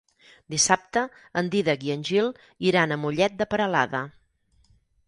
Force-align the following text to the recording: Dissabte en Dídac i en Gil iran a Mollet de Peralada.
Dissabte 0.53 1.03
en 1.41 1.51
Dídac 1.57 1.85
i 1.89 1.93
en 1.97 2.07
Gil 2.09 2.33
iran 2.71 2.97
a 2.97 2.99
Mollet 3.05 3.39
de 3.45 3.53
Peralada. 3.55 4.07